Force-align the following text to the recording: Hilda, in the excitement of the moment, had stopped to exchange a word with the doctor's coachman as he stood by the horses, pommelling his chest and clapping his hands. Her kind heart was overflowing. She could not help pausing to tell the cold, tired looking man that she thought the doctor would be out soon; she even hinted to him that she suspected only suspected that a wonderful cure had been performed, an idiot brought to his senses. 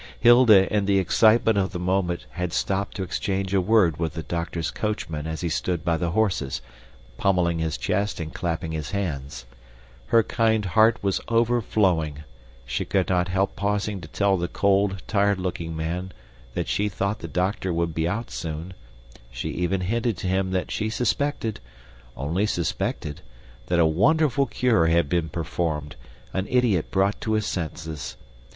Hilda, 0.19 0.67
in 0.75 0.85
the 0.85 0.97
excitement 0.97 1.59
of 1.59 1.73
the 1.73 1.79
moment, 1.79 2.25
had 2.31 2.53
stopped 2.53 2.95
to 2.95 3.03
exchange 3.03 3.53
a 3.53 3.61
word 3.61 3.97
with 3.97 4.15
the 4.15 4.23
doctor's 4.23 4.71
coachman 4.71 5.27
as 5.27 5.41
he 5.41 5.47
stood 5.49 5.85
by 5.85 5.95
the 5.95 6.09
horses, 6.09 6.59
pommelling 7.17 7.59
his 7.59 7.77
chest 7.77 8.19
and 8.19 8.33
clapping 8.33 8.71
his 8.71 8.89
hands. 8.89 9.45
Her 10.07 10.23
kind 10.23 10.65
heart 10.65 10.97
was 11.03 11.21
overflowing. 11.27 12.23
She 12.65 12.83
could 12.83 13.09
not 13.09 13.27
help 13.27 13.55
pausing 13.55 14.01
to 14.01 14.07
tell 14.07 14.37
the 14.37 14.47
cold, 14.47 15.03
tired 15.05 15.37
looking 15.37 15.75
man 15.75 16.13
that 16.55 16.67
she 16.67 16.89
thought 16.89 17.19
the 17.19 17.27
doctor 17.27 17.71
would 17.71 17.93
be 17.93 18.07
out 18.07 18.31
soon; 18.31 18.73
she 19.31 19.49
even 19.49 19.81
hinted 19.81 20.17
to 20.17 20.27
him 20.27 20.49
that 20.49 20.71
she 20.71 20.89
suspected 20.89 21.59
only 22.17 22.47
suspected 22.47 23.21
that 23.67 23.77
a 23.77 23.85
wonderful 23.85 24.47
cure 24.47 24.87
had 24.87 25.07
been 25.07 25.29
performed, 25.29 25.95
an 26.33 26.47
idiot 26.49 26.89
brought 26.89 27.21
to 27.21 27.33
his 27.33 27.45
senses. 27.45 28.17